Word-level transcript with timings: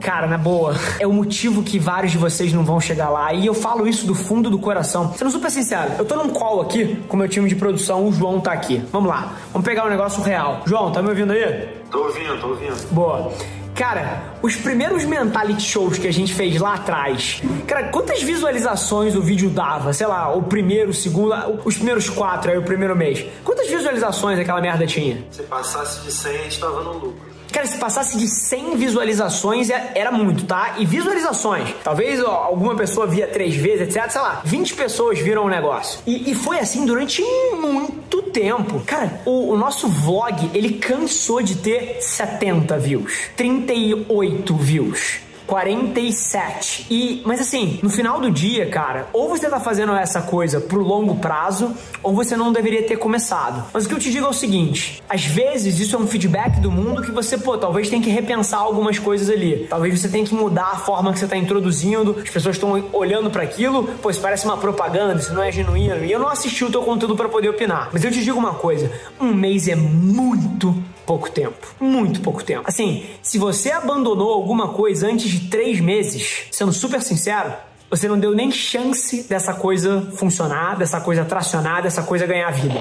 Cara, 0.00 0.26
na 0.26 0.38
boa, 0.38 0.74
é 0.98 1.06
o 1.06 1.12
motivo 1.12 1.62
que 1.62 1.78
vários 1.78 2.12
de 2.12 2.18
vocês 2.18 2.52
não 2.52 2.64
vão 2.64 2.80
chegar 2.80 3.10
lá. 3.10 3.34
E 3.34 3.46
eu 3.46 3.52
falo 3.52 3.86
isso 3.86 4.06
do 4.06 4.14
fundo 4.14 4.48
do 4.48 4.58
coração. 4.58 5.12
Sendo 5.14 5.30
super 5.30 5.50
sincero, 5.50 5.92
eu 5.98 6.04
tô 6.06 6.16
num 6.16 6.30
call 6.30 6.62
aqui 6.62 6.96
com 7.06 7.16
meu 7.16 7.28
time 7.28 7.48
de 7.48 7.54
produção, 7.54 8.06
o 8.06 8.12
João 8.12 8.40
tá 8.40 8.52
aqui. 8.52 8.82
Vamos 8.90 9.10
lá, 9.10 9.34
vamos 9.52 9.66
pegar 9.66 9.84
um 9.84 9.90
negócio 9.90 10.22
real. 10.22 10.62
João, 10.64 10.90
tá 10.90 11.02
me 11.02 11.10
ouvindo 11.10 11.32
aí? 11.32 11.68
Tô 11.90 12.04
ouvindo, 12.04 12.40
tô 12.40 12.48
ouvindo. 12.48 12.90
Boa. 12.90 13.30
Cara, 13.74 14.34
os 14.42 14.56
primeiros 14.56 15.04
mentality 15.04 15.62
shows 15.62 15.98
que 15.98 16.06
a 16.06 16.12
gente 16.12 16.34
fez 16.34 16.60
lá 16.60 16.74
atrás, 16.74 17.42
cara, 17.66 17.84
quantas 17.84 18.22
visualizações 18.22 19.14
o 19.16 19.22
vídeo 19.22 19.48
dava? 19.48 19.92
Sei 19.92 20.06
lá, 20.06 20.34
o 20.34 20.42
primeiro, 20.42 20.90
o 20.90 20.94
segundo, 20.94 21.34
os 21.64 21.76
primeiros 21.76 22.08
quatro, 22.10 22.50
aí 22.50 22.58
o 22.58 22.62
primeiro 22.62 22.94
mês. 22.96 23.24
Quantas 23.44 23.68
visualizações 23.68 24.38
aquela 24.38 24.60
merda 24.60 24.86
tinha? 24.86 25.24
Se 25.30 25.42
passasse 25.44 26.02
de 26.02 26.12
100, 26.12 26.30
a 26.30 26.42
gente 26.42 26.60
tava 26.60 26.82
no 26.82 26.92
lucro. 26.92 27.29
Cara, 27.50 27.66
se 27.66 27.78
passasse 27.78 28.16
de 28.16 28.28
100 28.28 28.76
visualizações 28.76 29.68
era 29.70 30.10
muito, 30.10 30.44
tá? 30.44 30.76
E 30.78 30.86
visualizações, 30.86 31.74
talvez 31.82 32.22
ó, 32.22 32.30
alguma 32.30 32.74
pessoa 32.74 33.06
via 33.06 33.26
três 33.26 33.54
vezes, 33.54 33.96
etc. 33.96 34.10
Sei 34.10 34.20
lá, 34.20 34.40
20 34.44 34.74
pessoas 34.74 35.18
viram 35.18 35.44
o 35.44 35.48
negócio. 35.48 36.00
E, 36.06 36.30
e 36.30 36.34
foi 36.34 36.58
assim 36.58 36.84
durante 36.84 37.22
muito 37.52 38.22
tempo. 38.22 38.80
Cara, 38.86 39.20
o, 39.24 39.52
o, 39.52 39.56
nosso 39.56 39.88
vlog, 39.88 40.50
ele 40.54 40.74
cansou 40.74 41.42
de 41.42 41.56
ter 41.56 41.98
70 42.00 42.78
views, 42.78 43.30
38 43.36 44.54
views. 44.56 45.29
47. 45.50 46.86
E, 46.88 47.22
mas 47.26 47.40
assim, 47.40 47.80
no 47.82 47.90
final 47.90 48.20
do 48.20 48.30
dia, 48.30 48.70
cara, 48.70 49.08
ou 49.12 49.28
você 49.28 49.50
tá 49.50 49.58
fazendo 49.58 49.92
essa 49.92 50.22
coisa 50.22 50.60
pro 50.60 50.80
longo 50.80 51.16
prazo, 51.16 51.74
ou 52.04 52.14
você 52.14 52.36
não 52.36 52.52
deveria 52.52 52.84
ter 52.84 52.96
começado. 52.96 53.64
Mas 53.72 53.84
o 53.84 53.88
que 53.88 53.94
eu 53.94 53.98
te 53.98 54.12
digo 54.12 54.26
é 54.26 54.28
o 54.28 54.32
seguinte: 54.32 55.02
às 55.08 55.24
vezes 55.24 55.80
isso 55.80 55.96
é 55.96 55.98
um 55.98 56.06
feedback 56.06 56.60
do 56.60 56.70
mundo 56.70 57.02
que 57.02 57.10
você, 57.10 57.36
pô, 57.36 57.58
talvez 57.58 57.90
tem 57.90 58.00
que 58.00 58.08
repensar 58.08 58.60
algumas 58.60 59.00
coisas 59.00 59.28
ali. 59.28 59.66
Talvez 59.68 60.00
você 60.00 60.08
tenha 60.08 60.24
que 60.24 60.34
mudar 60.34 60.70
a 60.72 60.76
forma 60.76 61.12
que 61.12 61.18
você 61.18 61.26
tá 61.26 61.36
introduzindo, 61.36 62.16
as 62.22 62.30
pessoas 62.30 62.54
estão 62.54 62.84
olhando 62.92 63.28
para 63.28 63.42
aquilo, 63.42 63.88
pô, 64.00 64.08
isso 64.08 64.20
parece 64.20 64.44
uma 64.44 64.56
propaganda, 64.56 65.18
isso 65.20 65.34
não 65.34 65.42
é 65.42 65.50
genuíno. 65.50 66.04
E 66.04 66.12
eu 66.12 66.20
não 66.20 66.28
assisti 66.28 66.64
o 66.64 66.70
teu 66.70 66.82
conteúdo 66.82 67.16
para 67.16 67.28
poder 67.28 67.48
opinar. 67.48 67.90
Mas 67.92 68.04
eu 68.04 68.12
te 68.12 68.22
digo 68.22 68.38
uma 68.38 68.54
coisa: 68.54 68.88
um 69.20 69.34
mês 69.34 69.66
é 69.66 69.74
muito 69.74 70.72
pouco 71.10 71.28
tempo. 71.28 71.66
Muito 71.80 72.20
pouco 72.20 72.44
tempo. 72.44 72.62
Assim, 72.66 73.04
se 73.20 73.36
você 73.36 73.72
abandonou 73.72 74.32
alguma 74.32 74.68
coisa 74.68 75.08
antes 75.08 75.28
de 75.28 75.39
três 75.48 75.80
meses, 75.80 76.46
sendo 76.50 76.72
super 76.72 77.02
sincero, 77.02 77.52
você 77.90 78.06
não 78.06 78.18
deu 78.18 78.34
nem 78.34 78.50
chance 78.50 79.24
dessa 79.28 79.52
coisa 79.52 80.02
funcionar, 80.12 80.78
dessa 80.78 81.00
coisa 81.00 81.24
tracionar, 81.24 81.82
dessa 81.82 82.02
coisa 82.02 82.26
ganhar 82.26 82.50
vida. 82.52 82.80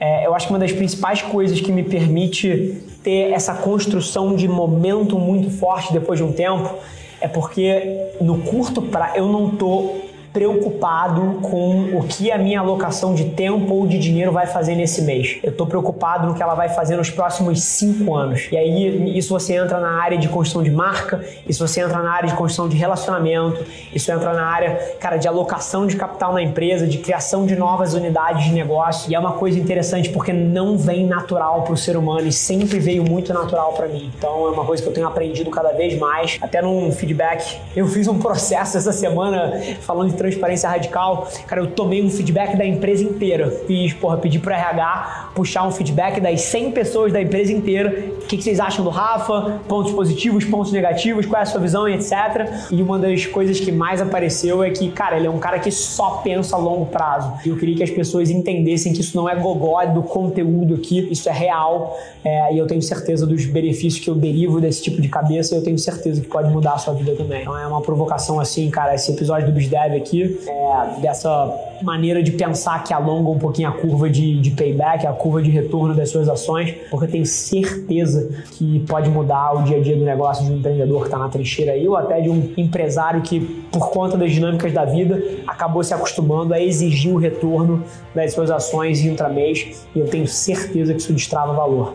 É, 0.00 0.26
eu 0.26 0.34
acho 0.34 0.48
que 0.48 0.52
uma 0.52 0.58
das 0.58 0.72
principais 0.72 1.22
coisas 1.22 1.60
que 1.60 1.70
me 1.70 1.82
permite 1.82 2.82
ter 3.02 3.32
essa 3.32 3.54
construção 3.54 4.34
de 4.34 4.48
momento 4.48 5.18
muito 5.18 5.50
forte 5.50 5.92
depois 5.92 6.18
de 6.18 6.24
um 6.24 6.32
tempo 6.32 6.74
é 7.20 7.28
porque 7.28 8.10
no 8.20 8.38
curto 8.42 8.82
prazo 8.82 9.16
eu 9.16 9.28
não 9.28 9.50
tô 9.50 10.03
preocupado 10.34 11.38
com 11.40 11.96
o 11.96 12.02
que 12.08 12.32
a 12.32 12.36
minha 12.36 12.58
alocação 12.58 13.14
de 13.14 13.26
tempo 13.26 13.72
ou 13.72 13.86
de 13.86 14.00
dinheiro 14.00 14.32
vai 14.32 14.48
fazer 14.48 14.74
nesse 14.74 15.02
mês. 15.02 15.38
Eu 15.44 15.52
estou 15.52 15.64
preocupado 15.64 16.26
no 16.26 16.34
que 16.34 16.42
ela 16.42 16.56
vai 16.56 16.68
fazer 16.68 16.96
nos 16.96 17.08
próximos 17.08 17.62
cinco 17.62 18.16
anos. 18.16 18.48
E 18.50 18.56
aí, 18.56 19.16
isso 19.16 19.32
você 19.32 19.54
entra 19.54 19.78
na 19.78 20.02
área 20.02 20.18
de 20.18 20.28
construção 20.28 20.64
de 20.64 20.72
marca, 20.72 21.24
isso 21.48 21.66
você 21.66 21.80
entra 21.80 22.02
na 22.02 22.10
área 22.10 22.28
de 22.28 22.34
construção 22.34 22.68
de 22.68 22.76
relacionamento, 22.76 23.64
isso 23.94 24.10
entra 24.10 24.32
na 24.32 24.44
área, 24.44 24.96
cara, 24.98 25.16
de 25.18 25.28
alocação 25.28 25.86
de 25.86 25.94
capital 25.94 26.32
na 26.32 26.42
empresa, 26.42 26.84
de 26.84 26.98
criação 26.98 27.46
de 27.46 27.54
novas 27.54 27.94
unidades 27.94 28.44
de 28.44 28.52
negócio. 28.52 29.08
E 29.12 29.14
é 29.14 29.18
uma 29.18 29.34
coisa 29.34 29.56
interessante 29.56 30.10
porque 30.10 30.32
não 30.32 30.76
vem 30.76 31.06
natural 31.06 31.62
para 31.62 31.74
o 31.74 31.76
ser 31.76 31.96
humano 31.96 32.26
e 32.26 32.32
sempre 32.32 32.80
veio 32.80 33.04
muito 33.04 33.32
natural 33.32 33.72
para 33.74 33.86
mim. 33.86 34.10
Então, 34.18 34.48
é 34.48 34.50
uma 34.50 34.64
coisa 34.64 34.82
que 34.82 34.88
eu 34.88 34.92
tenho 34.92 35.06
aprendido 35.06 35.48
cada 35.48 35.70
vez 35.70 35.96
mais. 35.96 36.38
Até 36.42 36.60
num 36.60 36.90
feedback, 36.90 37.60
eu 37.76 37.86
fiz 37.86 38.08
um 38.08 38.18
processo 38.18 38.76
essa 38.76 38.92
semana 38.92 39.60
falando 39.80 40.10
de 40.10 40.23
transparência 40.24 40.68
radical, 40.68 41.28
cara, 41.46 41.62
eu 41.62 41.68
tomei 41.68 42.02
um 42.02 42.10
feedback 42.10 42.56
da 42.56 42.64
empresa 42.64 43.02
inteira. 43.02 43.50
Fiz, 43.66 43.92
porra, 43.92 44.16
pedi 44.16 44.38
pro 44.38 44.52
RH 44.52 45.30
puxar 45.34 45.66
um 45.66 45.70
feedback 45.70 46.20
das 46.20 46.42
100 46.42 46.72
pessoas 46.72 47.12
da 47.12 47.20
empresa 47.20 47.52
inteira. 47.52 48.04
O 48.22 48.26
que, 48.26 48.36
que 48.36 48.42
vocês 48.42 48.60
acham 48.60 48.84
do 48.84 48.90
Rafa? 48.90 49.60
Pontos 49.68 49.92
positivos, 49.92 50.44
pontos 50.44 50.72
negativos, 50.72 51.26
qual 51.26 51.40
é 51.40 51.42
a 51.42 51.46
sua 51.46 51.60
visão 51.60 51.88
etc. 51.88 52.48
E 52.70 52.80
uma 52.82 52.98
das 52.98 53.26
coisas 53.26 53.58
que 53.60 53.72
mais 53.72 54.00
apareceu 54.00 54.62
é 54.62 54.70
que, 54.70 54.90
cara, 54.90 55.16
ele 55.16 55.26
é 55.26 55.30
um 55.30 55.38
cara 55.38 55.58
que 55.58 55.70
só 55.70 56.22
pensa 56.24 56.56
a 56.56 56.58
longo 56.58 56.86
prazo. 56.86 57.32
E 57.44 57.48
eu 57.48 57.56
queria 57.56 57.76
que 57.76 57.82
as 57.82 57.90
pessoas 57.90 58.30
entendessem 58.30 58.92
que 58.92 59.00
isso 59.00 59.16
não 59.16 59.28
é 59.28 59.34
gogó 59.34 59.84
do 59.86 60.02
conteúdo 60.02 60.74
aqui, 60.74 61.06
isso 61.10 61.28
é 61.28 61.32
real. 61.32 61.98
É, 62.24 62.54
e 62.54 62.58
eu 62.58 62.66
tenho 62.66 62.80
certeza 62.80 63.26
dos 63.26 63.44
benefícios 63.44 64.02
que 64.02 64.08
eu 64.08 64.14
derivo 64.14 64.60
desse 64.60 64.82
tipo 64.82 65.00
de 65.00 65.08
cabeça 65.08 65.54
eu 65.54 65.62
tenho 65.62 65.78
certeza 65.78 66.20
que 66.20 66.28
pode 66.28 66.50
mudar 66.50 66.74
a 66.74 66.78
sua 66.78 66.94
vida 66.94 67.14
também. 67.14 67.42
Então 67.42 67.58
é 67.58 67.66
uma 67.66 67.80
provocação 67.80 68.38
assim, 68.38 68.70
cara, 68.70 68.94
esse 68.94 69.10
episódio 69.10 69.46
do 69.46 69.52
BizDev 69.52 69.96
aqui 69.96 70.13
aqui, 70.14 70.40
é, 70.46 71.00
dessa 71.00 71.52
maneira 71.82 72.22
de 72.22 72.30
pensar 72.32 72.82
que 72.84 72.94
alonga 72.94 73.30
um 73.30 73.38
pouquinho 73.38 73.68
a 73.68 73.72
curva 73.72 74.08
de, 74.08 74.40
de 74.40 74.50
payback, 74.52 75.06
a 75.06 75.12
curva 75.12 75.42
de 75.42 75.50
retorno 75.50 75.94
das 75.94 76.10
suas 76.10 76.28
ações, 76.28 76.74
porque 76.90 77.06
eu 77.06 77.10
tenho 77.10 77.26
certeza 77.26 78.30
que 78.52 78.80
pode 78.80 79.10
mudar 79.10 79.52
o 79.52 79.62
dia 79.62 79.78
a 79.78 79.80
dia 79.80 79.96
do 79.96 80.04
negócio 80.04 80.44
de 80.44 80.52
um 80.52 80.56
empreendedor 80.58 81.00
que 81.00 81.06
está 81.06 81.18
na 81.18 81.28
trincheira 81.28 81.72
aí, 81.72 81.86
ou 81.86 81.96
até 81.96 82.20
de 82.20 82.30
um 82.30 82.52
empresário 82.56 83.22
que, 83.22 83.40
por 83.72 83.90
conta 83.90 84.16
das 84.16 84.30
dinâmicas 84.30 84.72
da 84.72 84.84
vida, 84.84 85.22
acabou 85.46 85.82
se 85.82 85.92
acostumando 85.92 86.54
a 86.54 86.60
exigir 86.60 87.12
o 87.12 87.18
retorno 87.18 87.82
das 88.14 88.32
suas 88.32 88.50
ações 88.50 89.04
intramês, 89.04 89.86
e 89.94 89.98
eu 89.98 90.06
tenho 90.06 90.26
certeza 90.26 90.92
que 90.94 91.00
isso 91.00 91.12
destrava 91.12 91.52
valor. 91.52 91.94